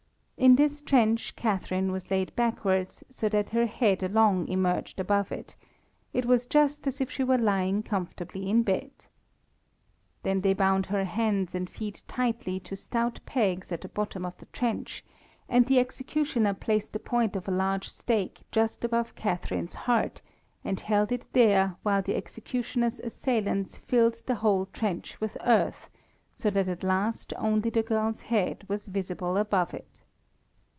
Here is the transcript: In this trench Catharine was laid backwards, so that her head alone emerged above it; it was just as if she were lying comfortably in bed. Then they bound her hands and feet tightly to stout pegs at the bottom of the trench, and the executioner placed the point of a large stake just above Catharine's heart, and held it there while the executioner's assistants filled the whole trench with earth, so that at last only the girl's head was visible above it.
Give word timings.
In 0.41 0.55
this 0.55 0.81
trench 0.81 1.35
Catharine 1.35 1.91
was 1.91 2.09
laid 2.09 2.35
backwards, 2.35 3.03
so 3.11 3.29
that 3.29 3.51
her 3.51 3.67
head 3.67 4.01
alone 4.01 4.47
emerged 4.47 4.99
above 4.99 5.31
it; 5.31 5.55
it 6.13 6.25
was 6.25 6.47
just 6.47 6.87
as 6.87 6.99
if 6.99 7.11
she 7.11 7.23
were 7.23 7.37
lying 7.37 7.83
comfortably 7.83 8.49
in 8.49 8.63
bed. 8.63 8.89
Then 10.23 10.41
they 10.41 10.55
bound 10.55 10.87
her 10.87 11.03
hands 11.05 11.53
and 11.53 11.69
feet 11.69 12.01
tightly 12.07 12.59
to 12.61 12.75
stout 12.75 13.19
pegs 13.27 13.71
at 13.71 13.81
the 13.81 13.87
bottom 13.87 14.25
of 14.25 14.35
the 14.37 14.47
trench, 14.47 15.05
and 15.47 15.67
the 15.67 15.77
executioner 15.77 16.55
placed 16.55 16.93
the 16.93 16.99
point 16.99 17.35
of 17.35 17.47
a 17.47 17.51
large 17.51 17.87
stake 17.87 18.41
just 18.51 18.83
above 18.83 19.13
Catharine's 19.13 19.75
heart, 19.75 20.23
and 20.63 20.79
held 20.79 21.11
it 21.11 21.31
there 21.33 21.75
while 21.83 22.01
the 22.01 22.15
executioner's 22.15 22.99
assistants 23.01 23.77
filled 23.77 24.23
the 24.25 24.33
whole 24.41 24.65
trench 24.65 25.21
with 25.21 25.37
earth, 25.45 25.91
so 26.33 26.49
that 26.49 26.67
at 26.67 26.81
last 26.81 27.31
only 27.37 27.69
the 27.69 27.83
girl's 27.83 28.23
head 28.23 28.65
was 28.67 28.87
visible 28.87 29.37
above 29.37 29.75
it. 29.75 29.87